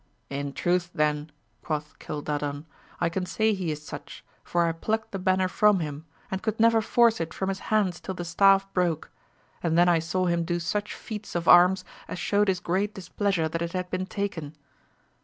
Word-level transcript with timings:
In 0.31 0.53
truth 0.53 0.89
then, 0.95 1.31
quoth 1.63 1.99
Gildadan, 1.99 2.65
I 2.99 3.07
can 3.07 3.27
say 3.27 3.53
he 3.53 3.69
is 3.71 3.85
such, 3.85 4.25
for 4.43 4.65
I 4.65 4.71
plucked 4.71 5.11
the 5.11 5.19
banner 5.19 5.47
from 5.47 5.79
him, 5.79 6.07
and 6.31 6.41
could 6.41 6.59
never 6.59 6.81
force 6.81 7.21
it 7.21 7.35
from 7.35 7.49
his 7.49 7.59
hands 7.69 7.99
till 7.99 8.15
the 8.15 8.25
staff 8.25 8.65
broke, 8.73 9.11
and 9.61 9.77
then 9.77 10.01
saw 10.01 10.25
I 10.25 10.31
him 10.31 10.43
do 10.43 10.59
such 10.59 10.95
feats 10.95 11.35
of 11.35 11.47
arms 11.47 11.85
as 12.07 12.17
showed 12.17 12.47
his 12.47 12.59
great 12.59 12.95
dis 12.95 13.09
pleasure 13.09 13.47
that 13.47 13.61
it 13.61 13.73
had 13.73 13.91
been 13.91 14.07
taken. 14.07 14.55